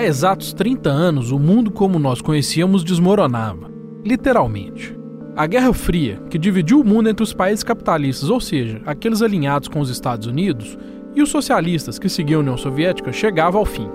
[0.00, 3.70] Há exatos 30 anos, o mundo como nós conhecíamos desmoronava.
[4.02, 4.98] Literalmente.
[5.36, 9.68] A Guerra Fria, que dividiu o mundo entre os países capitalistas, ou seja, aqueles alinhados
[9.68, 10.78] com os Estados Unidos,
[11.14, 13.90] e os socialistas que seguiam a União Soviética, chegava ao fim.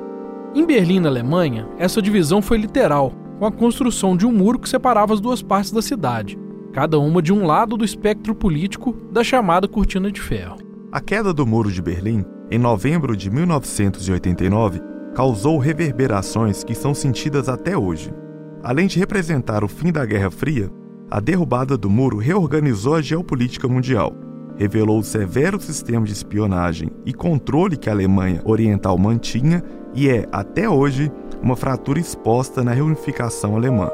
[0.53, 4.69] Em Berlim, na Alemanha, essa divisão foi literal, com a construção de um muro que
[4.69, 6.37] separava as duas partes da cidade,
[6.71, 10.59] cada uma de um lado do espectro político da chamada Cortina de Ferro.
[10.91, 17.47] A queda do Muro de Berlim, em novembro de 1989, causou reverberações que são sentidas
[17.47, 18.13] até hoje.
[18.61, 20.69] Além de representar o fim da Guerra Fria,
[21.09, 24.13] a derrubada do muro reorganizou a geopolítica mundial,
[24.57, 30.27] revelou o severo sistema de espionagem e controle que a Alemanha Oriental mantinha e é,
[30.33, 31.09] até hoje,
[31.41, 33.89] uma fratura exposta na reunificação alemã.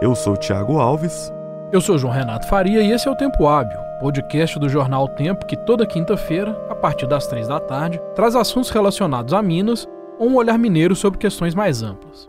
[0.00, 1.30] Eu sou Tiago Alves.
[1.70, 5.44] Eu sou João Renato Faria e esse é o Tempo Hábil, podcast do jornal Tempo
[5.44, 9.86] que toda quinta-feira, a partir das três da tarde, traz assuntos relacionados a Minas
[10.18, 12.28] ou um olhar mineiro sobre questões mais amplas.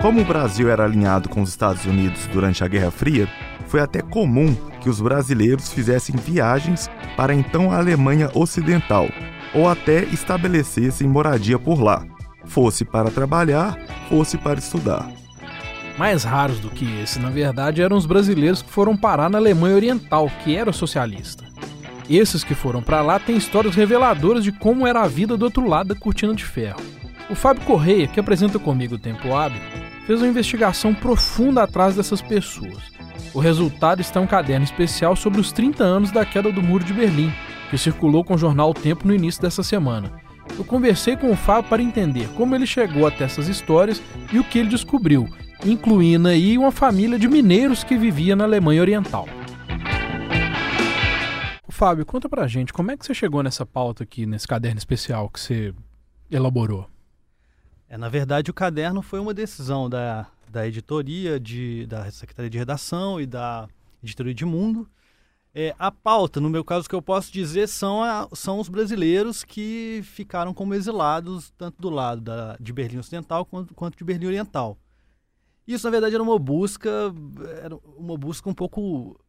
[0.00, 3.26] Como o Brasil era alinhado com os Estados Unidos durante a Guerra Fria,
[3.68, 9.08] foi até comum que os brasileiros fizessem viagens para então a Alemanha Ocidental,
[9.54, 12.04] ou até estabelecessem moradia por lá,
[12.44, 13.78] fosse para trabalhar,
[14.10, 15.10] fosse para estudar.
[15.96, 19.76] Mais raros do que esse, na verdade, eram os brasileiros que foram parar na Alemanha
[19.76, 21.44] Oriental, que era socialista.
[22.08, 25.66] Esses que foram para lá têm histórias reveladoras de como era a vida do outro
[25.66, 26.80] lado da cortina de ferro.
[27.30, 29.60] O Fábio Correia, que apresenta comigo o Tempo Hábil,
[30.06, 32.92] fez uma investigação profunda atrás dessas pessoas.
[33.32, 36.84] O resultado está em um caderno especial sobre os 30 anos da queda do Muro
[36.84, 37.32] de Berlim,
[37.70, 40.12] que circulou com o jornal O Tempo no início dessa semana.
[40.58, 44.44] Eu conversei com o Fábio para entender como ele chegou até essas histórias e o
[44.44, 45.26] que ele descobriu,
[45.64, 49.26] incluindo aí uma família de mineiros que vivia na Alemanha Oriental.
[51.84, 55.28] Fábio, conta pra gente, como é que você chegou nessa pauta aqui, nesse caderno especial
[55.28, 55.74] que você
[56.30, 56.88] elaborou?
[57.86, 62.56] É, na verdade, o caderno foi uma decisão da, da editoria, de, da Secretaria de
[62.56, 63.68] Redação e da
[64.02, 64.88] Editoria de Mundo.
[65.54, 69.44] É, a pauta, no meu caso, que eu posso dizer, são, a, são os brasileiros
[69.44, 74.28] que ficaram como exilados, tanto do lado da, de Berlim Ocidental quanto, quanto de Berlim
[74.28, 74.78] Oriental.
[75.68, 77.12] Isso, na verdade, era uma busca,
[77.62, 79.20] era uma busca um pouco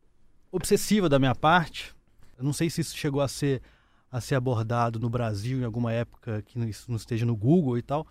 [0.54, 1.94] obsessiva da minha parte,
[2.38, 3.62] eu não sei se isso chegou a ser,
[4.12, 7.82] a ser abordado no Brasil em alguma época que isso não esteja no Google e
[7.82, 8.06] tal,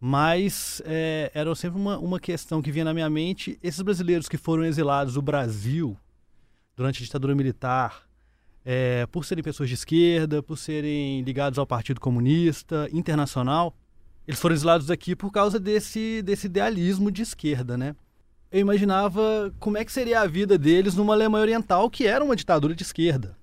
[0.00, 3.58] mas é, era sempre uma, uma questão que vinha na minha mente.
[3.62, 5.96] Esses brasileiros que foram exilados do Brasil
[6.76, 8.06] durante a ditadura militar,
[8.64, 13.74] é, por serem pessoas de esquerda, por serem ligados ao Partido Comunista Internacional,
[14.26, 17.94] eles foram exilados daqui por causa desse, desse idealismo de esquerda, né?
[18.50, 22.36] Eu imaginava como é que seria a vida deles numa Alemanha Oriental, que era uma
[22.36, 23.36] ditadura de esquerda.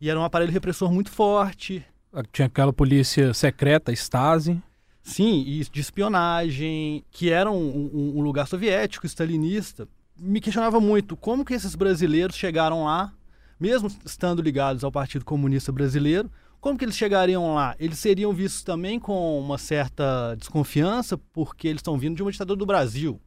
[0.00, 1.84] E era um aparelho repressor muito forte.
[2.32, 4.60] Tinha aquela polícia secreta, Stasi.
[5.02, 9.88] Sim, e de espionagem, que era um, um, um lugar soviético, stalinista.
[10.18, 13.12] Me questionava muito como que esses brasileiros chegaram lá,
[13.60, 17.76] mesmo estando ligados ao Partido Comunista Brasileiro, como que eles chegariam lá?
[17.78, 22.58] Eles seriam vistos também com uma certa desconfiança, porque eles estão vindo de uma ditadura
[22.58, 23.20] do Brasil.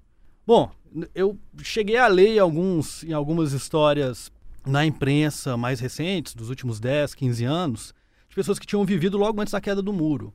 [0.46, 0.70] Bom,
[1.14, 4.32] eu cheguei a ler em, alguns, em algumas histórias
[4.66, 7.94] na imprensa mais recentes, dos últimos 10, 15 anos,
[8.28, 10.34] de pessoas que tinham vivido logo antes da queda do muro.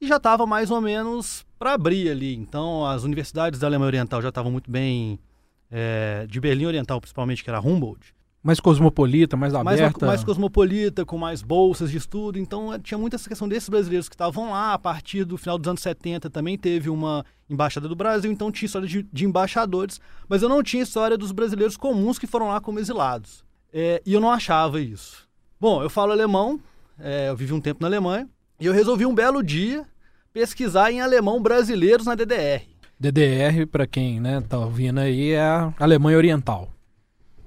[0.00, 2.34] E já estava mais ou menos para abrir ali.
[2.34, 5.18] Então, as universidades da Alemanha Oriental já estavam muito bem,
[5.70, 10.04] é, de Berlim Oriental principalmente, que era Humboldt, mais cosmopolita, mais aberta.
[10.04, 12.38] Mais, mais cosmopolita, com mais bolsas de estudo.
[12.38, 14.74] Então tinha muita essa questão desses brasileiros que estavam lá.
[14.74, 18.66] A partir do final dos anos 70 também teve uma embaixada do Brasil, então tinha
[18.66, 19.98] história de, de embaixadores.
[20.28, 23.42] Mas eu não tinha história dos brasileiros comuns que foram lá como exilados.
[23.72, 25.26] É, e eu não achava isso.
[25.58, 26.60] Bom, eu falo alemão,
[27.00, 28.28] é, eu vivi um tempo na Alemanha,
[28.60, 29.86] e eu resolvi um belo dia
[30.34, 32.62] pesquisar em alemão brasileiros na DDR.
[33.00, 36.73] DDR, para quem né, tá ouvindo aí, é a Alemanha Oriental.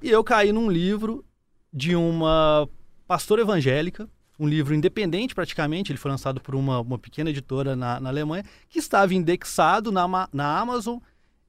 [0.00, 1.24] E eu caí num livro
[1.72, 2.68] de uma
[3.06, 4.08] pastora evangélica,
[4.38, 8.44] um livro independente praticamente, ele foi lançado por uma, uma pequena editora na, na Alemanha,
[8.68, 10.98] que estava indexado na, na Amazon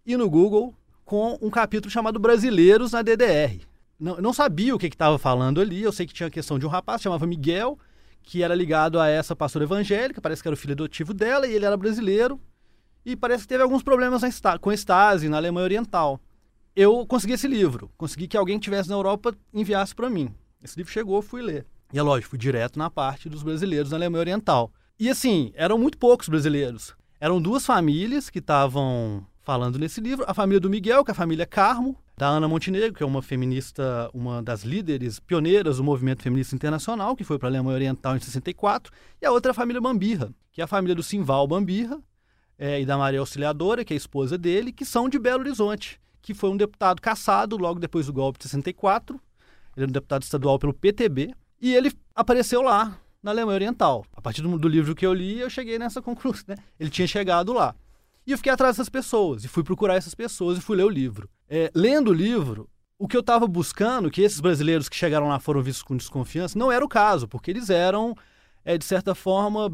[0.04, 0.74] e no Google
[1.06, 3.62] com um capítulo chamado Brasileiros na DDR.
[4.00, 6.66] Não, não sabia o que estava falando ali, eu sei que tinha a questão de
[6.66, 7.78] um rapaz, chamava Miguel,
[8.24, 11.54] que era ligado a essa pastora evangélica, parece que era o filho adotivo dela, e
[11.54, 12.42] ele era brasileiro,
[13.06, 14.24] e parece que teve alguns problemas
[14.60, 16.20] com a Stasi na Alemanha Oriental
[16.76, 17.92] eu consegui esse livro.
[17.98, 20.34] Consegui que alguém que estivesse na Europa enviasse para mim.
[20.64, 21.66] Esse livro chegou, fui ler.
[21.92, 24.72] E é lógico, fui direto na parte dos brasileiros na Alemanha Oriental.
[25.00, 26.94] E assim, eram muito poucos brasileiros.
[27.20, 30.24] Eram duas famílias que estavam falando nesse livro.
[30.28, 31.98] A família do Miguel, que é a família Carmo.
[32.16, 37.16] da Ana Montenegro, que é uma feminista, uma das líderes pioneiras do movimento feminista internacional,
[37.16, 40.30] que foi para a Alemanha Oriental em 64, e a outra é a família Bambirra,
[40.52, 42.00] que é a família do Simval Bambirra
[42.58, 46.00] é, e da Maria Auxiliadora, que é a esposa dele, que são de Belo Horizonte,
[46.22, 49.16] que foi um deputado caçado logo depois do golpe de 64.
[49.76, 54.06] Ele era um deputado estadual pelo PTB, e ele apareceu lá na Alemanha Oriental.
[54.14, 56.44] A partir do, do livro que eu li, eu cheguei nessa conclusão.
[56.48, 56.56] Né?
[56.80, 57.76] Ele tinha chegado lá.
[58.26, 60.90] E eu fiquei atrás dessas pessoas, e fui procurar essas pessoas e fui ler o
[60.90, 61.30] livro.
[61.50, 65.40] É, lendo o livro, o que eu estava buscando, que esses brasileiros que chegaram lá
[65.40, 68.16] foram vistos com desconfiança, não era o caso, porque eles eram,
[68.64, 69.72] é, de certa forma,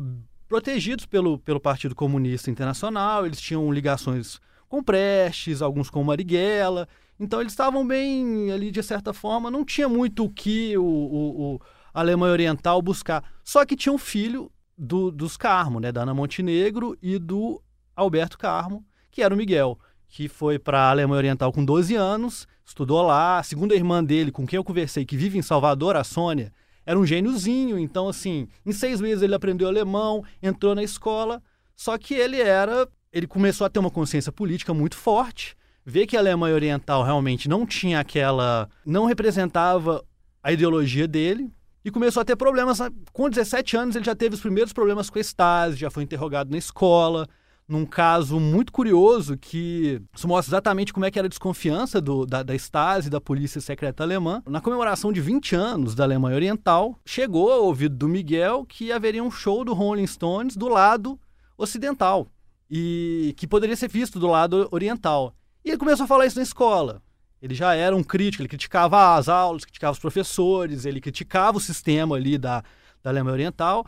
[0.48, 6.88] protegidos pelo, pelo Partido Comunista Internacional, eles tinham ligações com Prestes, alguns com Marighella,
[7.20, 11.56] então eles estavam bem ali, de certa forma, não tinha muito o que o, o,
[11.56, 11.62] o
[11.94, 13.24] Alemanha Oriental buscar.
[13.44, 17.62] Só que tinha um filho do, dos Carmo, né, da Ana Montenegro e do
[17.96, 19.80] Alberto Carmo, que era o Miguel,
[20.10, 23.40] que foi para a Alemanha Oriental com 12 anos, estudou lá.
[23.40, 26.52] A segunda irmã dele, com quem eu conversei, que vive em Salvador, a Sônia,
[26.86, 27.80] era um gêniozinho.
[27.80, 31.42] Então, assim, em seis meses ele aprendeu alemão, entrou na escola.
[31.76, 32.88] Só que ele era.
[33.16, 37.48] Ele começou a ter uma consciência política muito forte, ver que a Alemanha Oriental realmente
[37.48, 38.70] não tinha aquela.
[38.86, 40.04] não representava
[40.44, 41.50] a ideologia dele,
[41.86, 42.80] e começou a ter problemas.
[43.14, 46.52] Com 17 anos, ele já teve os primeiros problemas com a Stasi, já foi interrogado
[46.52, 47.26] na escola,
[47.68, 52.44] num caso muito curioso que mostra exatamente como é que era a desconfiança do, da,
[52.44, 54.44] da Stasi, da polícia secreta alemã.
[54.48, 59.24] Na comemoração de 20 anos da Alemanha Oriental, chegou ao ouvido do Miguel que haveria
[59.24, 61.18] um show do Rolling Stones do lado
[61.58, 62.28] ocidental
[62.70, 65.36] e que poderia ser visto do lado oriental.
[65.64, 67.02] E ele começou a falar isso na escola.
[67.42, 71.62] Ele já era um crítico, ele criticava as aulas, criticava os professores, ele criticava o
[71.62, 72.64] sistema ali da,
[73.04, 73.86] da Alemanha Oriental.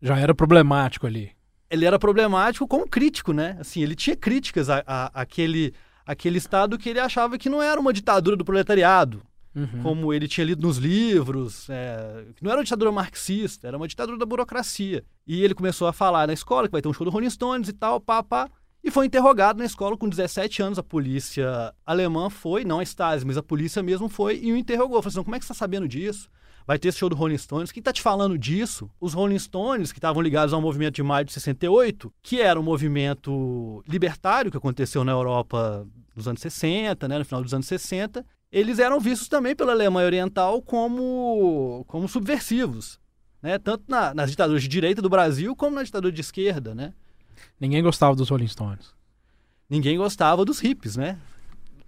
[0.00, 1.32] Já era problemático ali
[1.72, 3.56] ele era problemático como crítico, né?
[3.58, 5.72] Assim, ele tinha críticas a, a, àquele,
[6.04, 9.22] àquele Estado que ele achava que não era uma ditadura do proletariado,
[9.54, 9.82] uhum.
[9.82, 14.18] como ele tinha lido nos livros, é, não era uma ditadura marxista, era uma ditadura
[14.18, 15.04] da burocracia.
[15.26, 17.68] E ele começou a falar na escola que vai ter um show do Rolling Stones
[17.68, 18.50] e tal, pá, pá.
[18.84, 20.78] E foi interrogado na escola com 17 anos.
[20.78, 25.00] A polícia alemã foi, não a Stasi, mas a polícia mesmo foi e o interrogou.
[25.00, 26.28] Falou assim: como é que você está sabendo disso?
[26.66, 27.72] vai ter esse show do Rolling Stones.
[27.72, 28.90] Quem está te falando disso?
[29.00, 32.62] Os Rolling Stones, que estavam ligados ao movimento de maio de 68, que era um
[32.62, 38.24] movimento libertário que aconteceu na Europa nos anos 60, né, no final dos anos 60,
[38.52, 43.00] eles eram vistos também pela Alemanha Oriental como, como subversivos.
[43.40, 43.58] Né?
[43.58, 46.74] Tanto na, nas ditaduras de direita do Brasil como na ditadura de esquerda.
[46.74, 46.92] Né?
[47.58, 48.94] Ninguém gostava dos Rolling Stones.
[49.70, 51.18] Ninguém gostava dos hippies, né?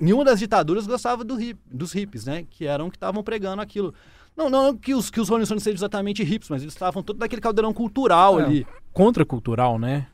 [0.01, 2.47] Nenhuma das ditaduras gostava do hip, dos hippies, né?
[2.49, 3.93] Que eram que estavam pregando aquilo.
[4.35, 7.19] Não, não que os, que os Rolling Stones sejam exatamente hips, mas eles estavam todo
[7.19, 8.67] daquele caldeirão cultural é, ali.
[8.93, 10.07] Contracultural, né?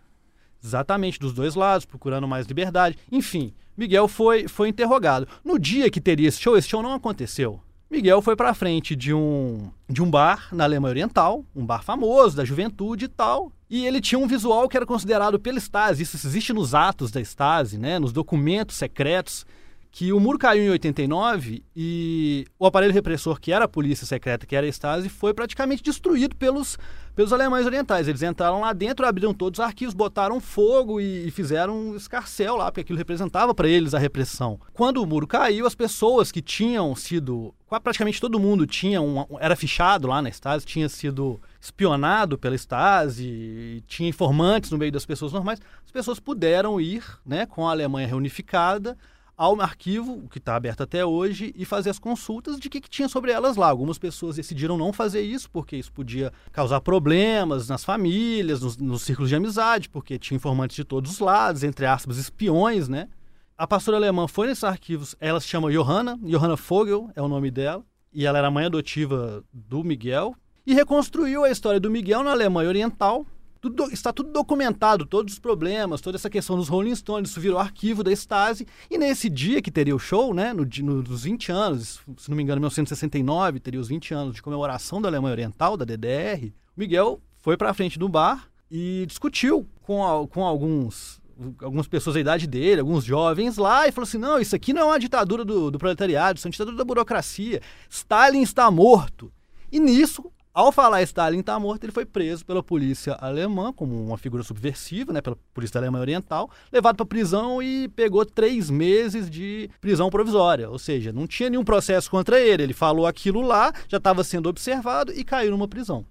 [0.63, 2.99] Exatamente, dos dois lados, procurando mais liberdade.
[3.11, 5.27] Enfim, Miguel foi, foi interrogado.
[5.43, 7.63] No dia que teria esse show, esse show não aconteceu.
[7.91, 12.37] Miguel foi para frente de um, de um bar na Alemanha Oriental, um bar famoso,
[12.37, 13.51] da juventude e tal.
[13.71, 17.23] E ele tinha um visual que era considerado pela Stasi, isso existe nos atos da
[17.23, 19.47] Stasi, né, nos documentos secretos
[19.91, 24.47] que o muro caiu em 89 e o aparelho repressor, que era a polícia secreta,
[24.47, 26.79] que era a Stasi, foi praticamente destruído pelos,
[27.15, 28.09] pelos alemães orientais.
[28.09, 32.57] Eles entraram lá dentro, abriram todos os arquivos, botaram fogo e, e fizeram um escarcel
[32.57, 34.61] lá, porque aquilo representava para eles a repressão.
[34.73, 37.55] Quando o muro caiu, as pessoas que tinham sido.
[37.83, 38.99] Praticamente todo mundo tinha
[39.39, 45.07] era fichado lá na Stasi, tinha sido espionado pela Stasi, tinha informantes no meio das
[45.07, 45.61] pessoas normais.
[45.85, 48.97] As pessoas puderam ir né, com a Alemanha reunificada
[49.41, 53.09] ao arquivo, que está aberto até hoje, e fazer as consultas de que, que tinha
[53.09, 53.71] sobre elas lá.
[53.71, 59.01] Algumas pessoas decidiram não fazer isso, porque isso podia causar problemas nas famílias, nos, nos
[59.01, 63.09] círculos de amizade, porque tinha informantes de todos os lados, entre aspas, espiões, né?
[63.57, 67.51] A pastora alemã foi nesses arquivos, ela se chama Johanna, Johanna Vogel é o nome
[67.51, 67.83] dela,
[68.13, 70.35] e ela era mãe adotiva do Miguel,
[70.67, 73.25] e reconstruiu a história do Miguel na Alemanha Oriental,
[73.61, 77.59] tudo, está tudo documentado, todos os problemas, toda essa questão dos Rolling Stones, isso virou
[77.59, 78.67] arquivo da Stasi.
[78.91, 82.37] E nesse dia que teria o show, né, no, no, nos 20 anos, se não
[82.37, 86.81] me engano, 1969, teria os 20 anos de comemoração da Alemanha Oriental, da DDR, o
[86.81, 91.21] Miguel foi para frente do bar e discutiu com, com alguns
[91.63, 94.83] algumas pessoas da idade dele, alguns jovens lá, e falou assim: não, isso aqui não
[94.83, 97.63] é uma ditadura do, do proletariado, isso é uma ditadura da burocracia.
[97.89, 99.33] Stalin está morto.
[99.73, 104.19] E nisso, ao falar Stalin está morto, ele foi preso pela polícia alemã como uma
[104.19, 109.31] figura subversiva, né, pela polícia da Alemanha Oriental, levado para prisão e pegou três meses
[109.31, 110.69] de prisão provisória.
[110.69, 112.65] Ou seja, não tinha nenhum processo contra ele.
[112.65, 116.05] Ele falou aquilo lá, já estava sendo observado e caiu numa prisão.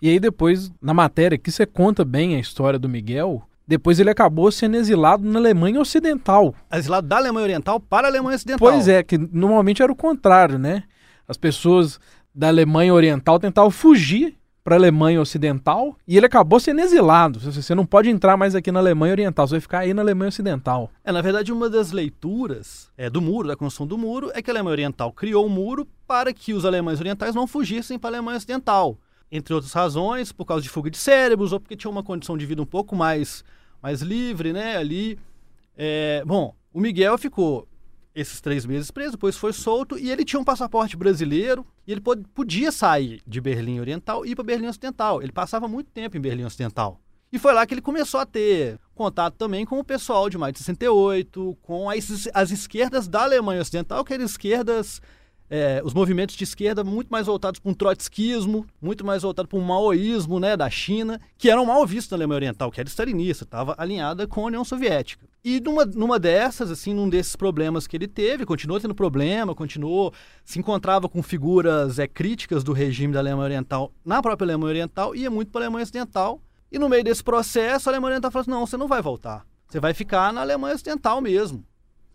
[0.00, 4.08] E aí depois, na matéria que você conta bem a história do Miguel, Depois ele
[4.08, 6.54] acabou sendo exilado na Alemanha Ocidental.
[6.72, 8.66] Exilado da Alemanha Oriental para a Alemanha Ocidental.
[8.66, 10.84] Pois é, que normalmente era o contrário, né?
[11.28, 12.00] As pessoas
[12.38, 17.40] da Alemanha Oriental tentavam fugir para a Alemanha Ocidental e ele acabou sendo exilado.
[17.40, 20.28] Você não pode entrar mais aqui na Alemanha Oriental, você vai ficar aí na Alemanha
[20.28, 20.88] Ocidental.
[21.02, 24.48] É, na verdade, uma das leituras é, do muro, da construção do muro, é que
[24.48, 28.18] a Alemanha Oriental criou o muro para que os alemães orientais não fugissem para a
[28.18, 28.96] Alemanha Ocidental.
[29.32, 32.46] Entre outras razões, por causa de fuga de cérebros ou porque tinha uma condição de
[32.46, 33.42] vida um pouco mais,
[33.82, 35.18] mais livre, né, ali.
[35.76, 37.66] É, bom, o Miguel ficou
[38.20, 42.02] esses três meses preso, depois foi solto e ele tinha um passaporte brasileiro e ele
[42.34, 45.22] podia sair de Berlim Oriental e ir para Berlim Ocidental.
[45.22, 47.00] Ele passava muito tempo em Berlim Ocidental.
[47.30, 50.52] E foi lá que ele começou a ter contato também com o pessoal de mais
[50.52, 55.00] de 68, com as, as esquerdas da Alemanha Ocidental, que eram esquerdas
[55.50, 59.58] é, os movimentos de esquerda muito mais voltados para um trotskismo, muito mais voltados para
[59.58, 63.44] um maoísmo né, da China, que eram mal vistos na Alemanha Oriental, que era stalinista,
[63.44, 65.26] estava alinhada com a União Soviética.
[65.44, 70.12] E numa, numa dessas, assim, num desses problemas que ele teve, continuou tendo problema, continuou,
[70.44, 75.14] se encontrava com figuras é, críticas do regime da Alemanha Oriental na própria Alemanha Oriental,
[75.14, 78.42] ia muito para a Alemanha Ocidental, e no meio desse processo a Alemanha Oriental falou
[78.42, 81.64] assim, não, você não vai voltar, você vai ficar na Alemanha Ocidental mesmo.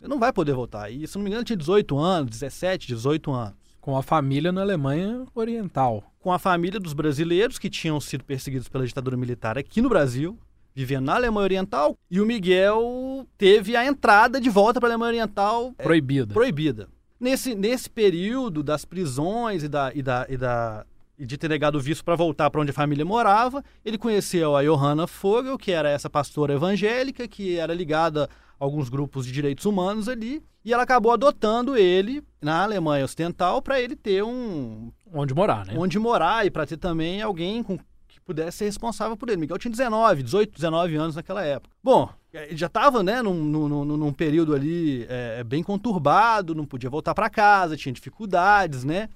[0.04, 0.90] Você não vai poder voltar.
[0.90, 3.54] E, se não me engano, tinha 18 anos, 17, 18 anos.
[3.80, 6.12] Com a família na Alemanha Oriental.
[6.20, 10.38] Com a família dos brasileiros que tinham sido perseguidos pela ditadura militar aqui no Brasil,
[10.74, 11.96] vivendo na Alemanha Oriental.
[12.10, 16.32] E o Miguel teve a entrada de volta para a Alemanha Oriental é, proibida.
[16.32, 16.88] É, proibida.
[17.18, 20.84] Nesse, nesse período das prisões e, da, e, da, e, da,
[21.18, 24.54] e de ter negado o visto para voltar para onde a família morava, ele conheceu
[24.54, 29.64] a Johanna Fogel, que era essa pastora evangélica, que era ligada alguns grupos de direitos
[29.64, 35.34] humanos ali, e ela acabou adotando ele na Alemanha Ocidental para ele ter um onde
[35.34, 35.74] morar, né?
[35.76, 39.38] Onde morar e para ter também alguém com que pudesse ser responsável por ele.
[39.38, 41.74] Miguel tinha 19, 18, 19 anos naquela época.
[41.82, 46.88] Bom, ele já estava né, num, num, num, período ali é, bem conturbado, não podia
[46.88, 49.08] voltar para casa, tinha dificuldades, né?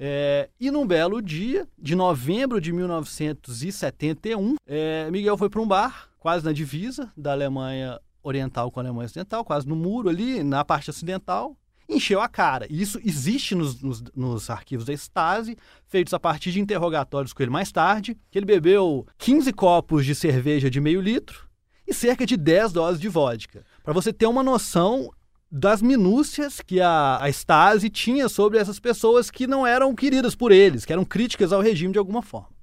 [0.00, 6.08] É, e num belo dia, de novembro de 1971, é, Miguel foi para um bar,
[6.18, 10.64] quase na divisa da Alemanha oriental com a Alemanha Ocidental, quase no muro ali, na
[10.64, 11.56] parte ocidental,
[11.88, 12.66] encheu a cara.
[12.68, 15.56] E isso existe nos, nos, nos, arquivos da Stasi,
[15.86, 20.14] feitos a partir de interrogatórios com ele mais tarde, que ele bebeu 15 copos de
[20.14, 21.48] cerveja de meio litro
[21.86, 23.64] e cerca de 10 doses de vodka.
[23.82, 25.10] Para você ter uma noção
[25.50, 30.52] das minúcias que a, a Stasi tinha sobre essas pessoas que não eram queridas por
[30.52, 32.58] eles, que eram críticas ao regime de alguma forma.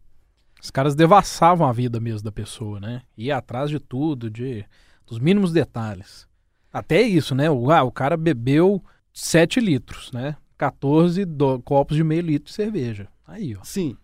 [0.62, 3.01] Os caras devassavam a vida mesmo da pessoa, né?
[3.17, 4.65] Ia atrás de tudo, de
[5.05, 6.27] dos mínimos detalhes.
[6.71, 7.50] Até isso, né?
[7.50, 8.83] O, ah, o cara bebeu
[9.13, 10.35] 7 litros, né?
[10.57, 13.07] 14 do, copos de meio litro de cerveja.
[13.25, 13.63] Aí, ó.
[13.63, 13.97] Sim,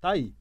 [0.00, 0.34] tá aí.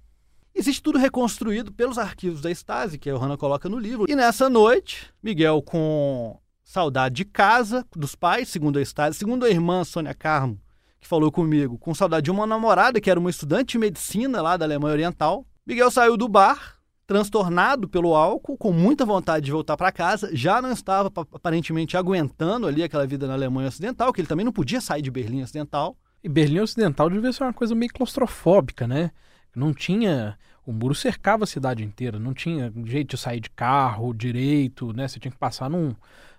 [0.53, 4.05] Existe tudo reconstruído pelos arquivos da Stasi, que a Johanna coloca no livro.
[4.09, 9.49] E nessa noite, Miguel, com saudade de casa, dos pais, segundo a Stasi, segundo a
[9.49, 10.59] irmã Sônia Carmo,
[10.99, 14.55] que falou comigo, com saudade de uma namorada, que era uma estudante de medicina lá
[14.55, 16.74] da Alemanha Oriental, Miguel saiu do bar,
[17.07, 22.67] transtornado pelo álcool, com muita vontade de voltar para casa, já não estava aparentemente aguentando
[22.67, 25.95] ali aquela vida na Alemanha Ocidental, que ele também não podia sair de Berlim Ocidental.
[26.23, 29.11] E Berlim Ocidental devia ser uma coisa meio claustrofóbica, né?
[29.55, 30.37] Não tinha.
[30.65, 35.07] O muro cercava a cidade inteira, não tinha jeito de sair de carro direito, né?
[35.07, 35.93] Você tinha que passar num,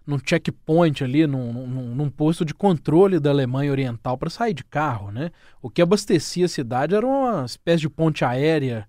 [0.04, 4.64] num checkpoint ali, num, num, num posto de controle da Alemanha Oriental para sair de
[4.64, 5.30] carro, né?
[5.62, 8.88] O que abastecia a cidade era uma espécie de ponte aérea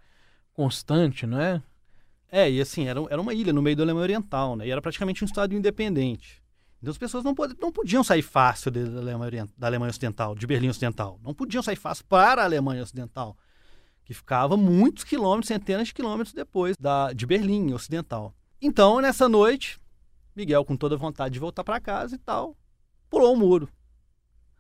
[0.58, 1.62] constante, não é?
[2.32, 4.68] É, e assim, era, era uma ilha no meio da Alemanha Oriental, né?
[4.68, 6.42] E era praticamente um estado independente.
[6.82, 10.48] Então as pessoas não, pod não podiam sair fácil da Alemanha, da Alemanha Ocidental, de
[10.48, 11.20] Berlim Ocidental.
[11.24, 13.38] Não podiam sair fácil para a Alemanha Ocidental,
[14.04, 18.34] que ficava muitos quilômetros, centenas de quilômetros depois da, de Berlim Ocidental.
[18.60, 19.80] Então, nessa noite,
[20.36, 22.58] Miguel, com toda vontade de voltar para casa e tal,
[23.10, 23.70] pulou o muro.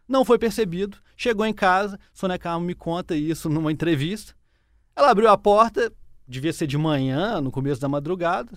[0.08, 4.37] Não foi percebido, chegou em casa, Sônia me conta isso numa entrevista.
[4.98, 5.94] Ela abriu a porta,
[6.28, 8.52] devia ser de manhã, no começo da madrugada.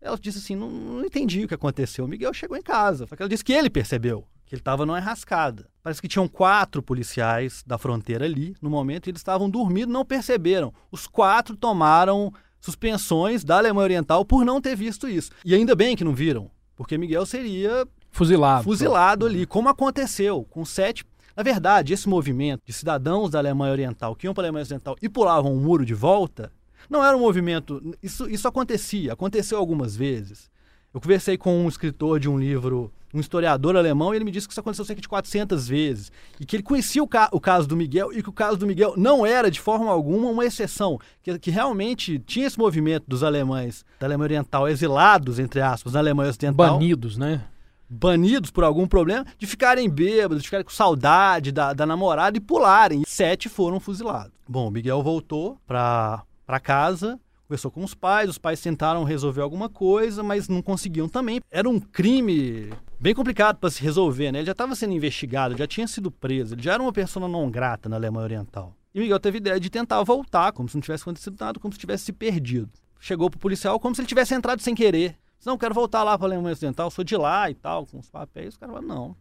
[0.00, 2.04] Ela disse assim: não, não entendi o que aconteceu.
[2.04, 3.04] O Miguel chegou em casa.
[3.18, 5.68] Ela disse que ele percebeu que ele estava numa enrascada.
[5.82, 10.04] Parece que tinham quatro policiais da fronteira ali no momento e eles estavam dormindo, não
[10.04, 10.72] perceberam.
[10.90, 15.32] Os quatro tomaram suspensões da Alemanha Oriental por não ter visto isso.
[15.44, 20.64] E ainda bem que não viram, porque Miguel seria fuzilado, fuzilado ali, como aconteceu com
[20.64, 21.04] sete
[21.36, 24.96] na verdade, esse movimento de cidadãos da Alemanha Oriental que iam para a Alemanha Ocidental
[25.00, 26.52] e pulavam o muro de volta,
[26.88, 27.94] não era um movimento.
[28.02, 30.50] Isso, isso acontecia, aconteceu algumas vezes.
[30.92, 34.46] Eu conversei com um escritor de um livro um historiador alemão, e ele me disse
[34.46, 36.12] que isso aconteceu cerca de 400 vezes.
[36.38, 38.66] E que ele conhecia o, ca o, caso do Miguel e que o caso do
[38.66, 40.98] Miguel não era, de forma alguma, uma exceção.
[41.22, 45.98] Que, que realmente tinha esse movimento dos alemães, da Alemanha Oriental, exilados, entre aspas, na
[45.98, 46.78] Alemanha Ocidental.
[46.78, 47.42] Banidos, né?
[47.90, 52.40] Banidos por algum problema, de ficarem bêbados, de ficarem com saudade da, da namorada e
[52.40, 53.02] pularem.
[53.06, 54.32] Sete foram fuzilados.
[54.48, 56.24] Bom, o Miguel voltou para
[56.62, 57.18] casa
[57.50, 61.40] conversou com os pais, os pais tentaram resolver alguma coisa, mas não conseguiam também.
[61.50, 62.70] Era um crime
[63.00, 64.38] bem complicado para se resolver, né?
[64.38, 67.50] Ele já estava sendo investigado, já tinha sido preso, ele já era uma pessoa não
[67.50, 68.72] grata na Alemanha Oriental.
[68.94, 71.74] E Miguel teve a ideia de tentar voltar, como se não tivesse acontecido nada, como
[71.74, 72.70] se tivesse se perdido.
[73.00, 75.16] Chegou pro policial como se ele tivesse entrado sem querer.
[75.44, 78.10] Não, quero voltar lá para a Alemanha Ocidental, sou de lá e tal, com os
[78.10, 78.54] papéis.
[78.54, 79.16] Os caras falaram, não.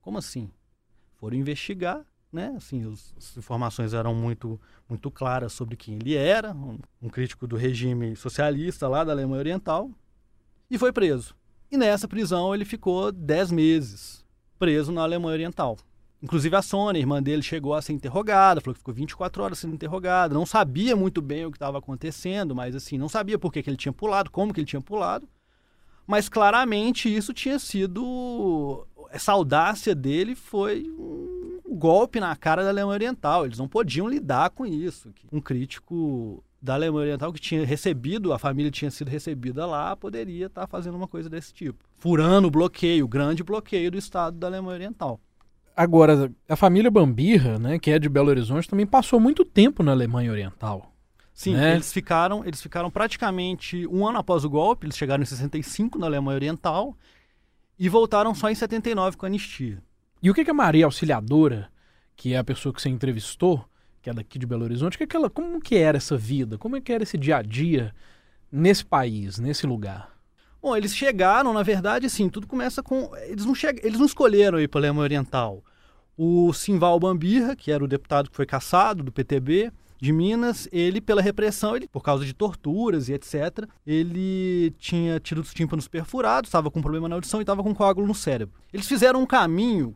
[0.00, 0.50] Como assim?
[1.16, 2.04] Foram investigar
[2.34, 2.52] né?
[2.56, 7.46] Assim, os, as informações eram muito, muito claras sobre quem ele era, um, um, crítico
[7.46, 9.88] do regime socialista lá da Alemanha Oriental,
[10.68, 11.34] e foi preso.
[11.70, 14.24] E nessa prisão ele ficou 10 meses
[14.58, 15.78] preso na Alemanha Oriental.
[16.20, 19.74] Inclusive a Sônia, irmã dele, chegou a ser interrogada, falou que ficou 24 horas sendo
[19.74, 23.62] interrogada, não sabia muito bem o que estava acontecendo, mas assim, não sabia por que,
[23.62, 25.28] que ele tinha pulado, como que ele tinha pulado,
[26.06, 32.94] mas claramente isso tinha sido essa audácia dele foi um golpe na cara da Alemanha
[32.94, 33.46] Oriental.
[33.46, 35.12] Eles não podiam lidar com isso.
[35.32, 40.46] Um crítico da Alemanha Oriental que tinha recebido, a família tinha sido recebida lá, poderia
[40.46, 41.84] estar fazendo uma coisa desse tipo.
[41.98, 45.20] Furando o bloqueio, o grande bloqueio do Estado da Alemanha Oriental.
[45.76, 49.92] Agora, a família Bambirra, né, que é de Belo Horizonte, também passou muito tempo na
[49.92, 50.93] Alemanha Oriental.
[51.34, 51.72] Sim, né?
[51.72, 56.06] eles ficaram, eles ficaram praticamente um ano após o golpe, eles chegaram em 65 na
[56.06, 56.96] Alemanha Oriental
[57.76, 59.82] e voltaram só em 79 com a anistia.
[60.22, 61.68] E o que, que a Maria Auxiliadora,
[62.14, 63.68] que é a pessoa que você entrevistou,
[64.00, 66.56] que é daqui de Belo Horizonte, que, que ela, como que era essa vida?
[66.56, 67.92] Como é que era esse dia a dia
[68.50, 70.14] nesse país, nesse lugar?
[70.62, 73.10] Bom, eles chegaram, na verdade, assim, tudo começa com.
[73.26, 73.66] Eles não, che...
[73.82, 75.64] eles não escolheram ir para a Alemanha Oriental.
[76.16, 81.00] O Simval Bambirra, que era o deputado que foi caçado do PTB, de Minas, ele,
[81.00, 86.48] pela repressão, ele, por causa de torturas e etc., ele tinha tido os tímpanos perfurados,
[86.48, 88.54] estava com problema na audição e estava com coágulo no cérebro.
[88.72, 89.94] Eles fizeram um caminho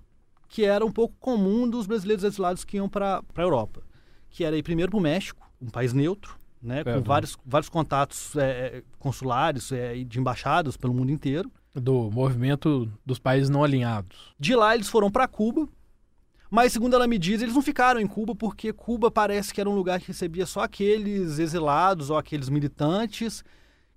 [0.49, 3.83] que era um pouco comum dos brasileiros exilados que iam para a Europa,
[4.31, 8.35] que era ir primeiro para o México, um país neutro, né, com vários, vários contatos
[8.37, 11.51] é, consulares é, de embaixadas pelo mundo inteiro.
[11.75, 14.35] Do movimento dos países não alinhados.
[14.41, 15.69] De lá eles foram para Cuba,
[16.51, 19.69] mas, segundo ela me diz, eles não ficaram em Cuba porque Cuba parece que era
[19.69, 23.45] um lugar que recebia só aqueles exilados ou aqueles militantes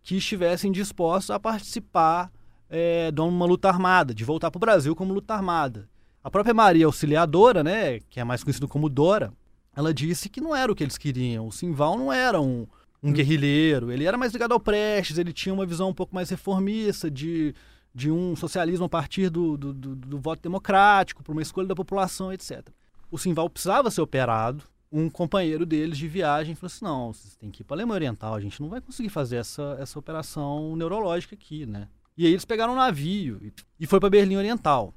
[0.04, 2.32] que estivessem dispostos a participar
[2.70, 5.88] é, de uma luta armada, de voltar para o Brasil como luta armada.
[6.24, 9.34] A própria Maria Auxiliadora, né, que é mais conhecida como Dora,
[9.76, 11.48] ela disse que não era o que eles queriam.
[11.48, 12.68] O Simval não era um,
[13.02, 16.30] um guerrilheiro, ele era mais ligado ao Prestes, ele tinha uma visão um pouco mais
[16.30, 17.56] reformista de
[17.94, 21.76] de um socialismo a partir do, do, do, do voto democrático, para uma escolha da
[21.76, 22.70] população, etc.
[23.10, 24.64] O Simval precisava ser operado.
[24.92, 27.98] Um companheiro deles de viagem falou assim: não, vocês têm que ir para a Alemanha
[27.98, 31.88] Oriental, a gente não vai conseguir fazer essa, essa operação neurológica aqui, né?
[32.18, 34.94] E aí eles pegaram um navio e, e foi para Berlim Oriental.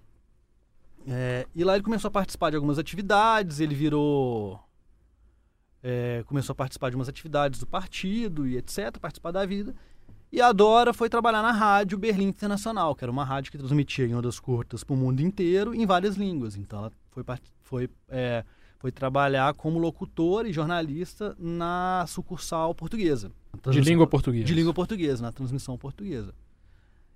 [1.06, 4.60] É, e lá ele começou a participar de algumas atividades, ele virou.
[5.82, 9.74] É, começou a participar de umas atividades do partido e etc., participar da vida.
[10.34, 14.04] E a Dora foi trabalhar na rádio Berlim Internacional, que era uma rádio que transmitia
[14.04, 16.56] em ondas curtas para o mundo inteiro em várias línguas.
[16.56, 17.22] Então ela foi,
[17.62, 18.44] foi, é,
[18.80, 23.30] foi trabalhar como locutora e jornalista na sucursal portuguesa.
[23.70, 24.44] De língua portuguesa.
[24.44, 26.34] De língua portuguesa, na transmissão portuguesa.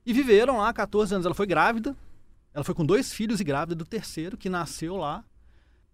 [0.06, 1.26] E viveram lá 14 anos.
[1.26, 1.96] Ela foi grávida.
[2.54, 5.24] Ela foi com dois filhos e grávida do terceiro, que nasceu lá.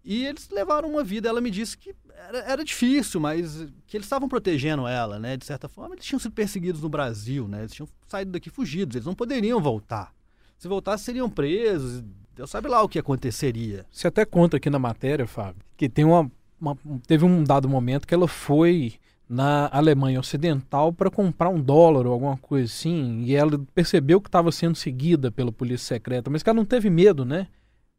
[0.05, 1.95] E eles levaram uma vida, ela me disse que
[2.27, 5.35] era, era, difícil, mas que eles estavam protegendo ela, né?
[5.35, 7.61] De certa forma, eles tinham sido perseguidos no Brasil, né?
[7.61, 10.13] Eles tinham saído daqui fugidos, eles não poderiam voltar.
[10.59, 12.03] Se voltassem, seriam presos,
[12.35, 13.85] Deus sabe lá o que aconteceria.
[13.91, 16.29] Você até conta aqui na matéria, Fábio, que tem uma,
[16.61, 18.93] uma teve um dado momento que ela foi
[19.27, 24.27] na Alemanha Ocidental para comprar um dólar ou alguma coisa assim, e ela percebeu que
[24.27, 27.47] estava sendo seguida pela polícia secreta, mas que ela não teve medo, né?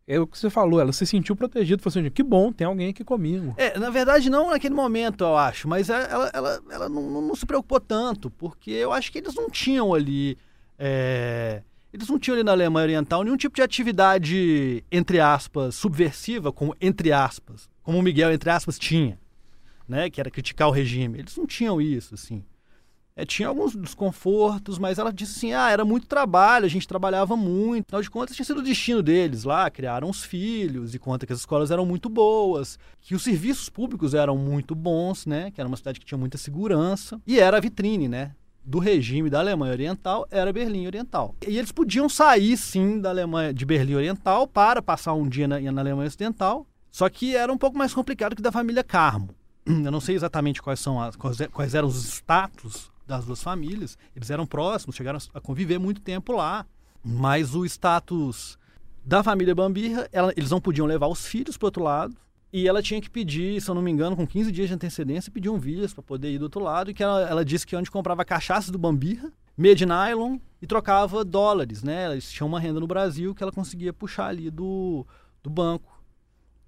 [0.09, 2.91] É o que você falou, ela se sentiu protegida, falou assim, que bom, tem alguém
[2.91, 3.53] aqui comigo.
[3.57, 7.45] É, na verdade não naquele momento, eu acho, mas ela, ela, ela não, não, se
[7.45, 10.39] preocupou tanto, porque eu acho que eles não tinham ali,
[10.79, 11.61] é,
[11.93, 16.77] eles não tinham ali na Alemanha Oriental nenhum tipo de atividade, entre aspas, subversiva, como
[16.81, 19.19] entre aspas, como o Miguel, entre aspas, tinha,
[19.89, 21.19] né, que era criticar o regime.
[21.19, 22.45] Eles não tinham isso, assim.
[23.19, 27.35] É, tinha alguns desconfortos, mas ela disse assim: ah, era muito trabalho, a gente trabalhava
[27.35, 27.87] muito.
[27.87, 31.33] Afinal de contas, tinha sido o destino deles lá, criaram os filhos, e conta que
[31.33, 35.51] as escolas eram muito boas, que os serviços públicos eram muito bons, né?
[35.51, 38.33] Que era uma cidade que tinha muita segurança, e era a vitrine, né?
[38.63, 41.37] do regime da Alemanha Oriental era Berlim Oriental.
[41.47, 45.61] E eles podiam sair, sim, da Alemanha, de Berlim Oriental para passar um dia na,
[45.61, 49.31] na Alemanha Ocidental, só que era um pouco mais complicado que da família Carmo.
[49.65, 53.97] Eu não sei exatamente quais, são as, quais, quais eram os status das duas famílias.
[54.15, 56.67] Eles eram próximos, chegaram a conviver muito tempo lá.
[57.05, 58.59] Mas o status
[59.05, 62.17] da família Bambirra, ela, eles não podiam levar os filhos para outro lado.
[62.53, 65.31] E ela tinha que pedir, se eu não me engano, com 15 dias de antecedência,
[65.31, 66.91] pedir um vias para poder ir do outro lado.
[66.91, 70.67] E que ela, ela disse que onde comprava cachaça do Bambirra, meia de nylon e
[70.67, 72.11] trocava dólares, né?
[72.13, 75.07] Eles tinham uma renda no Brasil que ela conseguia puxar ali do,
[75.43, 75.97] do banco.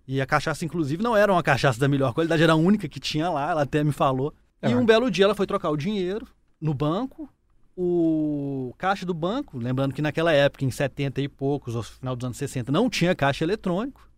[0.07, 2.98] E a cachaça, inclusive, não era uma cachaça da melhor qualidade, era a única que
[2.98, 4.33] tinha lá, ela até me falou.
[4.61, 4.71] É.
[4.71, 6.27] E um belo dia ela foi trocar o dinheiro
[6.61, 7.29] no banco.
[7.77, 12.25] O caixa do banco, lembrando que naquela época, em 70 e poucos, no final dos
[12.25, 14.11] anos 60, não tinha caixa eletrônico.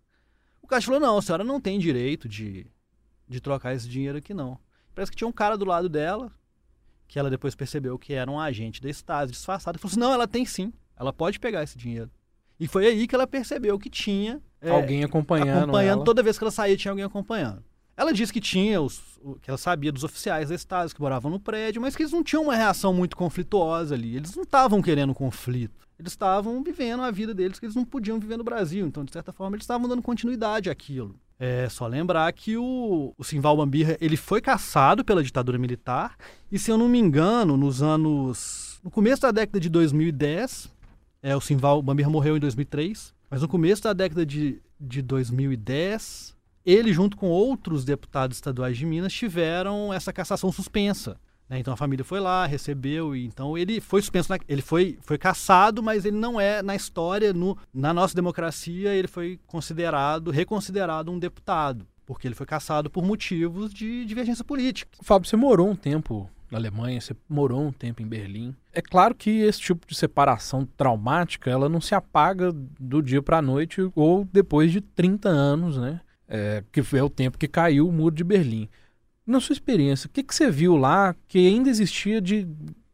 [0.63, 2.67] O caixa falou: não, a senhora não tem direito de,
[3.29, 4.59] de trocar esse dinheiro aqui, não.
[4.95, 6.33] Parece que tinha um cara do lado dela,
[7.07, 10.13] que ela depois percebeu que era um agente da Stasi disfarçado, e falou assim: não,
[10.13, 12.11] ela tem sim, ela pode pegar esse dinheiro.
[12.59, 14.41] E foi aí que ela percebeu que tinha.
[14.61, 15.65] É, alguém acompanhando.
[15.65, 16.05] Acompanhando, ela.
[16.05, 17.65] toda vez que ela saía, tinha alguém acompanhando.
[18.01, 18.99] Ela disse que tinha os,
[19.43, 22.25] que ela sabia dos oficiais da Estado que moravam no prédio, mas que eles não
[22.25, 24.17] tinham uma reação muito conflituosa ali.
[24.17, 25.87] Eles não estavam querendo conflito.
[25.99, 28.87] Eles estavam vivendo a vida deles que eles não podiam viver no Brasil.
[28.87, 31.15] Então, de certa forma, eles estavam dando continuidade àquilo.
[31.39, 36.17] É só lembrar que o, o Simval Bambirra ele foi caçado pela ditadura militar
[36.51, 38.81] e, se eu não me engano, nos anos...
[38.83, 40.71] No começo da década de 2010,
[41.23, 46.40] é, o Simval Bambirra morreu em 2003, mas no começo da década de, de 2010
[46.65, 51.17] ele, junto com outros deputados estaduais de Minas, tiveram essa cassação suspensa.
[51.51, 51.59] Né?
[51.59, 55.19] Então a família foi lá, recebeu, e então ele foi suspenso, na, ele foi, foi
[55.19, 61.11] cassado, mas ele não é na história, no, na nossa democracia, ele foi considerado, reconsiderado
[61.11, 64.97] um deputado, porque ele foi cassado por motivos de divergência política.
[65.03, 68.55] Fábio, você morou um tempo na Alemanha, você morou um tempo em Berlim.
[68.73, 73.39] É claro que esse tipo de separação traumática, ela não se apaga do dia para
[73.39, 76.01] a noite ou depois de 30 anos, né?
[76.31, 78.69] É, que foi o tempo que caiu o muro de Berlim.
[79.27, 82.49] Na sua experiência, o que, que você viu lá que ainda existia de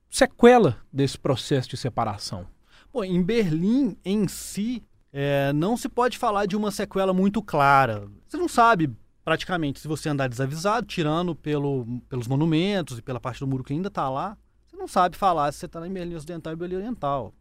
[0.08, 2.46] sequela desse processo de separação?
[2.92, 8.08] Bom, em Berlim em si, é, não se pode falar de uma sequela muito clara.
[8.26, 8.90] Você não sabe
[9.22, 13.72] praticamente se você andar desavisado, tirando pelo, pelos monumentos e pela parte do muro que
[13.72, 16.76] ainda está lá, você não sabe falar se você está em Berlim Ocidental e Berlim
[16.76, 17.34] Oriental.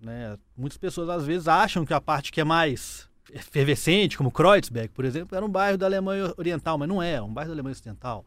[0.00, 0.38] Né?
[0.56, 5.04] Muitas pessoas às vezes acham que a parte que é mais efervescente, como Kreuzberg, por
[5.04, 7.72] exemplo, era um bairro da Alemanha Oriental, mas não é, é um bairro da Alemanha
[7.72, 8.24] Ocidental.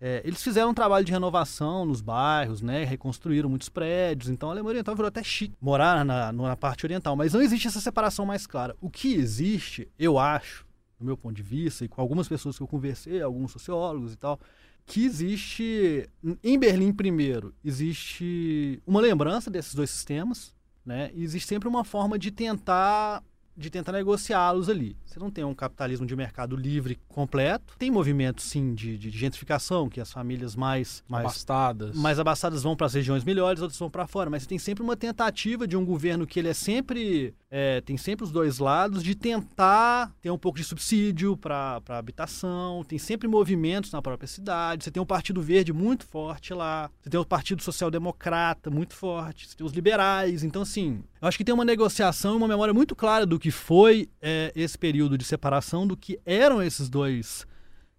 [0.00, 4.52] É, eles fizeram um trabalho de renovação nos bairros, né, reconstruíram muitos prédios, então a
[4.52, 8.26] Alemanha Oriental virou até chique morar na, na parte oriental, mas não existe essa separação
[8.26, 8.76] mais clara.
[8.80, 10.66] O que existe, eu acho,
[10.98, 14.16] do meu ponto de vista, e com algumas pessoas que eu conversei, alguns sociólogos e
[14.16, 14.38] tal,
[14.84, 16.08] que existe,
[16.42, 20.52] em Berlim primeiro, existe uma lembrança desses dois sistemas,
[20.84, 23.22] né, e existe sempre uma forma de tentar
[23.56, 24.96] de tentar negociá-los ali.
[25.04, 27.74] Você não tem um capitalismo de mercado livre completo.
[27.78, 32.76] Tem movimentos, sim, de, de gentrificação, que as famílias mais, mais abastadas, mais abastadas vão
[32.76, 34.28] para as regiões melhores, outras vão para fora.
[34.28, 37.96] Mas você tem sempre uma tentativa de um governo que ele é sempre é, tem
[37.96, 42.82] sempre os dois lados de tentar ter um pouco de subsídio para habitação.
[42.82, 44.82] Tem sempre movimentos na própria cidade.
[44.82, 46.90] Você tem um Partido Verde muito forte lá.
[47.00, 49.46] Você tem o Partido Social Democrata muito forte.
[49.48, 50.42] Você tem os liberais.
[50.42, 53.52] Então, assim, eu acho que tem uma negociação e uma memória muito clara do que
[53.52, 57.46] foi é, esse período de separação, do que eram esses dois,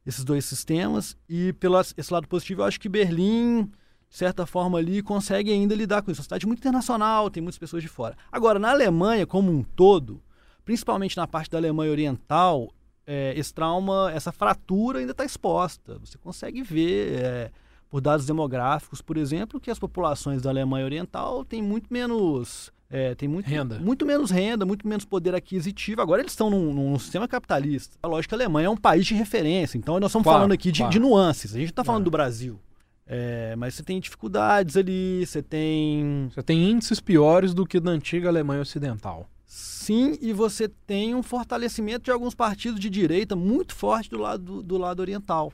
[0.05, 1.15] esses dois sistemas.
[1.29, 3.71] E pelo esse lado positivo, eu acho que Berlim,
[4.09, 6.19] certa forma, ali consegue ainda lidar com isso.
[6.19, 8.17] É uma cidade muito internacional, tem muitas pessoas de fora.
[8.31, 10.21] Agora, na Alemanha como um todo,
[10.63, 12.71] principalmente na parte da Alemanha Oriental,
[13.05, 15.99] é, esse trauma, essa fratura ainda está exposta.
[15.99, 17.23] Você consegue ver.
[17.23, 17.51] É,
[17.87, 23.15] por dados demográficos, por exemplo, que as populações da Alemanha Oriental têm muito menos é,
[23.15, 23.79] tem muito, renda.
[23.79, 26.01] muito menos renda, muito menos poder aquisitivo.
[26.01, 27.97] Agora eles estão num, num, sistema capitalista.
[28.03, 30.71] A lógica a Alemanha é um país de referência, então nós estamos claro, falando aqui
[30.71, 30.91] de, claro.
[30.91, 31.51] de, nuances.
[31.51, 32.05] A gente não está falando é.
[32.05, 32.59] do Brasil.
[33.07, 36.29] É, mas você tem dificuldades ali, você tem.
[36.33, 39.29] Você tem índices piores do que da antiga Alemanha Ocidental.
[39.45, 44.43] Sim, e você tem um fortalecimento de alguns partidos de direita muito forte do lado,
[44.43, 45.53] do, do lado oriental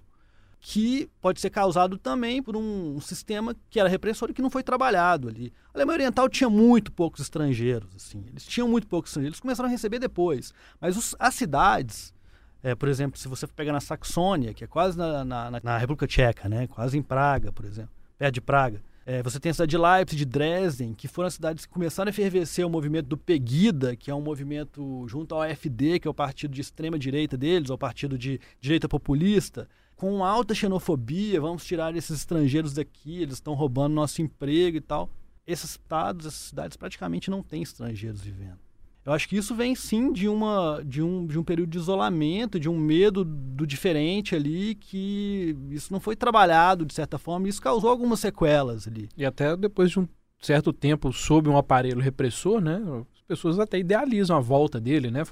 [0.61, 4.61] que pode ser causado também por um sistema que era repressor e que não foi
[4.61, 5.51] trabalhado ali.
[5.73, 9.67] A Alemanha Oriental tinha muito poucos estrangeiros, assim, eles tinham muito poucos estrangeiros, eles começaram
[9.67, 10.53] a receber depois.
[10.79, 12.13] Mas os, as cidades,
[12.63, 16.07] é, por exemplo, se você pegar na Saxônia, que é quase na, na, na, República
[16.07, 19.71] Tcheca, né, quase em Praga, por exemplo, perto de Praga, É, você tem a cidade
[19.71, 23.17] de Leipzig, de Dresden, que foram as cidades que começaram a efervescer o movimento do
[23.17, 27.35] Pegida, que é um movimento junto ao AfD, que é o partido de extrema direita
[27.35, 29.67] deles, ou o partido de direita populista,
[30.01, 35.09] com alta xenofobia, vamos tirar esses estrangeiros daqui, eles estão roubando nosso emprego e tal.
[35.45, 38.59] Esses estados, essas cidades praticamente não têm estrangeiros vivendo.
[39.03, 42.59] Eu acho que isso vem sim de, uma, de, um, de um período de isolamento,
[42.59, 47.49] de um medo do diferente ali, que isso não foi trabalhado de certa forma, e
[47.49, 49.09] isso causou algumas sequelas ali.
[49.17, 50.07] E até depois de um
[50.39, 52.79] certo tempo sob um aparelho repressor, né?
[53.15, 55.23] As pessoas até idealizam a volta dele, né?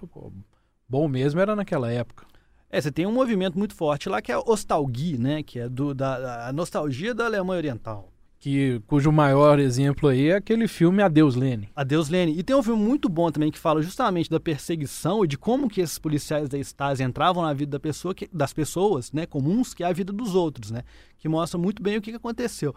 [0.88, 2.26] Bom mesmo era naquela época.
[2.72, 5.44] É, você tem um movimento muito forte lá que é a Ostalgie, né?
[5.44, 10.36] Que é do, da, da nostalgia da Alemanha Oriental que cujo maior exemplo aí é
[10.36, 11.70] aquele filme Adeus Lene.
[11.76, 12.40] Adeus Lene.
[12.40, 15.70] E tem um filme muito bom também que fala justamente da perseguição e de como
[15.70, 19.74] que esses policiais da Stasi entravam na vida da pessoa, que, das pessoas, né, comuns,
[19.74, 20.84] que é a vida dos outros, né,
[21.18, 22.74] que mostra muito bem o que, que aconteceu.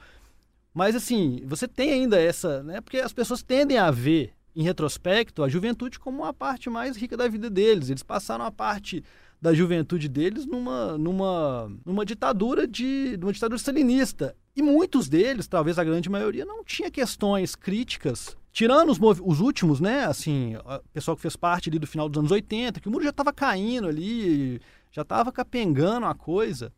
[0.75, 5.45] Mas assim, você tem ainda essa, né, porque as pessoas tendem a ver em retrospecto
[5.45, 7.89] a juventude como a parte mais rica da vida deles.
[7.89, 9.05] Eles passaram a parte
[9.43, 14.37] da juventude deles numa, numa, numa ditadura de numa ditadura stalinista.
[14.55, 18.37] E muitos deles, talvez a grande maioria, não tinha questões críticas.
[18.53, 20.05] Tirando os, os últimos, né?
[20.05, 23.03] Assim, o pessoal que fez parte ali do final dos anos 80, que o muro
[23.03, 24.61] já estava caindo ali,
[24.93, 26.73] já estava capengando a coisa.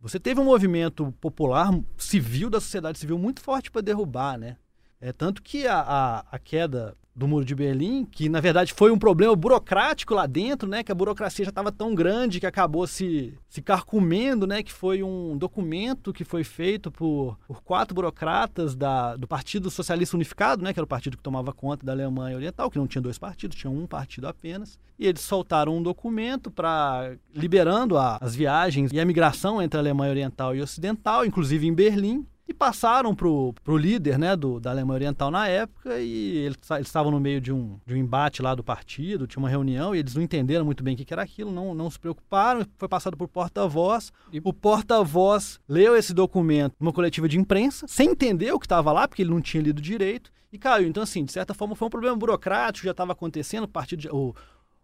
[0.00, 4.56] Você teve um movimento popular, civil, da sociedade civil muito forte para derrubar, né?
[5.00, 8.90] É, tanto que a, a, a queda do Muro de Berlim, que na verdade foi
[8.90, 12.86] um problema burocrático lá dentro, né, que a burocracia já estava tão grande que acabou
[12.86, 18.74] se, se carcomendo, né, que foi um documento que foi feito por, por quatro burocratas
[18.74, 22.36] da, do Partido Socialista Unificado, né, que era o partido que tomava conta da Alemanha
[22.36, 26.50] Oriental, que não tinha dois partidos, tinha um partido apenas, e eles soltaram um documento
[26.50, 31.66] para liberando a, as viagens e a migração entre a Alemanha Oriental e Ocidental, inclusive
[31.66, 36.36] em Berlim, e passaram para o líder né, do, da Alemanha Oriental na época e
[36.38, 39.48] eles, eles estavam no meio de um, de um embate lá do partido, tinha uma
[39.48, 41.98] reunião e eles não entenderam muito bem o que, que era aquilo, não, não se
[41.98, 44.12] preocuparam, foi passado por porta-voz.
[44.32, 44.40] E...
[44.42, 49.06] O porta-voz leu esse documento numa coletiva de imprensa, sem entender o que estava lá,
[49.06, 50.88] porque ele não tinha lido direito, e caiu.
[50.88, 54.34] Então, assim, de certa forma foi um problema burocrático, já estava acontecendo, o, partido, o,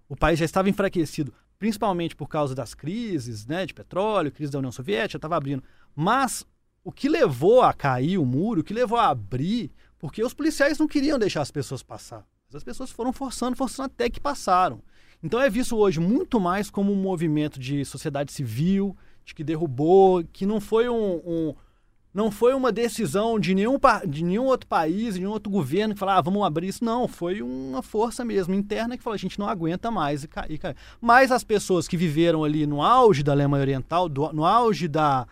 [0.08, 4.58] o país já estava enfraquecido, principalmente por causa das crises né, de petróleo, crise da
[4.58, 5.64] União Soviética, estava abrindo.
[5.96, 6.46] Mas
[6.86, 10.78] o que levou a cair o muro, o que levou a abrir, porque os policiais
[10.78, 12.24] não queriam deixar as pessoas passar.
[12.54, 14.80] As pessoas foram forçando, forçando até que passaram.
[15.20, 20.22] Então é visto hoje muito mais como um movimento de sociedade civil, de que derrubou,
[20.32, 21.54] que não foi um, um
[22.14, 25.98] não foi uma decisão de nenhum, de nenhum outro país, de nenhum outro governo que
[25.98, 26.84] falou, ah, vamos abrir isso.
[26.84, 30.76] Não, foi uma força mesmo interna que falou, a gente não aguenta mais e caiu.
[31.00, 35.26] Mas as pessoas que viveram ali no auge da Alemanha Oriental, do, no auge da,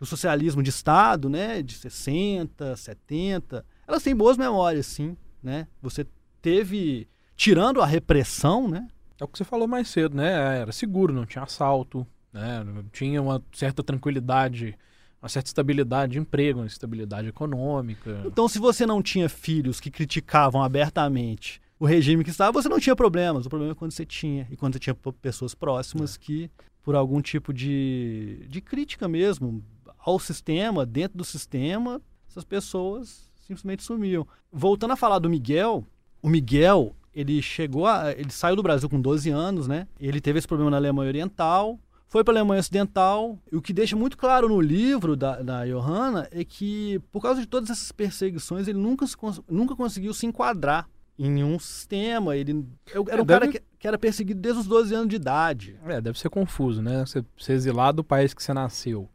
[0.00, 5.66] do socialismo de Estado, né, de 60, 70, elas têm boas memórias, sim, né?
[5.82, 6.06] Você
[6.40, 8.88] teve, tirando a repressão, né?
[9.20, 10.58] É o que você falou mais cedo, né?
[10.60, 12.64] Era seguro, não tinha assalto, né?
[12.92, 14.74] Tinha uma certa tranquilidade,
[15.20, 18.22] uma certa estabilidade de emprego, uma estabilidade econômica.
[18.24, 22.80] Então, se você não tinha filhos que criticavam abertamente o regime que estava, você não
[22.80, 23.44] tinha problemas.
[23.44, 26.18] O problema é quando você tinha, e quando você tinha pessoas próximas é.
[26.18, 26.50] que,
[26.82, 29.62] por algum tipo de, de crítica mesmo,
[30.04, 34.26] ao sistema, dentro do sistema, essas pessoas simplesmente sumiam.
[34.52, 35.84] Voltando a falar do Miguel,
[36.22, 39.86] o Miguel, ele chegou a, ele saiu do Brasil com 12 anos, né?
[39.98, 41.78] Ele teve esse problema na Alemanha Oriental,
[42.10, 43.38] foi para a Alemanha Ocidental.
[43.50, 47.40] E o que deixa muito claro no livro da, da Johanna é que, por causa
[47.40, 49.16] de todas essas perseguições, ele nunca, se,
[49.48, 52.36] nunca conseguiu se enquadrar em nenhum sistema.
[52.36, 53.26] Ele era um deve...
[53.26, 55.78] cara que, que, era perseguido desde os 12 anos de idade.
[55.86, 57.06] É, deve ser confuso, né?
[57.06, 59.08] Você ser exilado do país que você nasceu.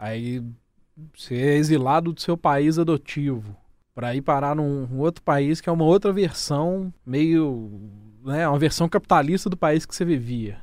[0.00, 0.42] Aí
[1.14, 3.54] você é exilado do seu país adotivo
[3.94, 7.70] para ir parar num outro país que é uma outra versão meio,
[8.24, 10.62] né, uma versão capitalista do país que você vivia.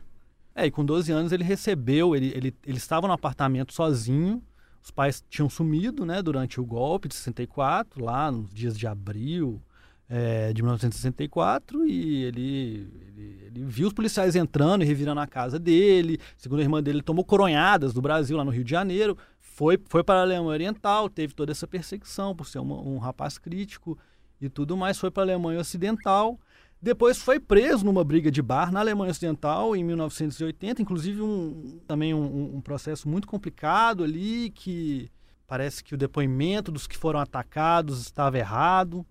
[0.56, 4.42] É, e com 12 anos ele recebeu, ele, ele, ele estava no apartamento sozinho,
[4.82, 9.62] os pais tinham sumido, né, durante o golpe de 64, lá nos dias de abril
[10.10, 15.60] é, de 1964, e ele, ele, ele, viu os policiais entrando e revirando a casa
[15.60, 16.18] dele.
[16.38, 19.18] Segundo a irmã dele, ele tomou coronhadas do Brasil, lá no Rio de Janeiro.
[19.40, 23.38] Foi, foi para a Alemanha Oriental, teve toda essa perseguição por ser uma, um rapaz
[23.38, 23.98] crítico
[24.40, 24.98] e tudo mais.
[24.98, 26.40] Foi para a Alemanha Ocidental.
[26.80, 32.14] Depois foi preso numa briga de bar na Alemanha Ocidental em 1980, inclusive um, também
[32.14, 35.10] um, um processo muito complicado ali, que
[35.48, 39.04] parece que o depoimento dos que foram atacados estava errado.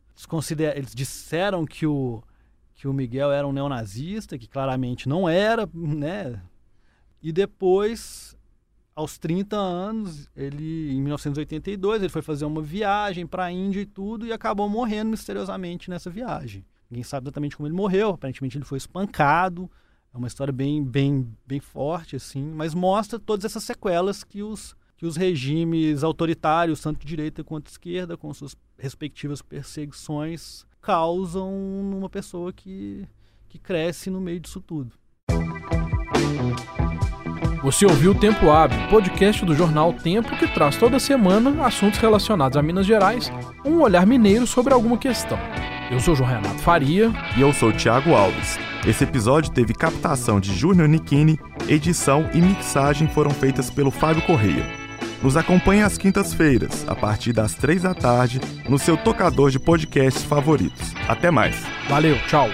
[0.74, 2.22] Eles disseram que o,
[2.74, 6.40] que o Miguel era um neonazista, que claramente não era, né?
[7.22, 8.36] E depois
[8.94, 13.86] aos 30 anos, ele em 1982, ele foi fazer uma viagem para a Índia e
[13.86, 16.64] tudo e acabou morrendo misteriosamente nessa viagem.
[16.90, 19.70] Ninguém sabe exatamente como ele morreu, aparentemente ele foi espancado.
[20.14, 24.74] É uma história bem, bem, bem forte assim, mas mostra todas essas sequelas que os
[24.96, 31.52] que os regimes autoritários, tanto de direita quanto de esquerda, com suas respectivas perseguições, causam
[31.84, 33.06] numa pessoa que,
[33.48, 34.92] que cresce no meio disso tudo.
[37.62, 42.56] Você ouviu o Tempo Hábil, podcast do jornal Tempo que traz toda semana assuntos relacionados
[42.56, 43.30] a Minas Gerais,
[43.64, 45.38] um olhar mineiro sobre alguma questão.
[45.90, 47.12] Eu sou João Renato Faria.
[47.36, 48.58] E eu sou Tiago Alves.
[48.86, 54.85] Esse episódio teve captação de Júnior Nikini, edição e mixagem foram feitas pelo Fábio Correia.
[55.22, 60.22] Nos acompanhe às quintas-feiras, a partir das três da tarde, no seu tocador de podcasts
[60.22, 60.92] favoritos.
[61.08, 61.56] Até mais.
[61.88, 62.48] Valeu, tchau.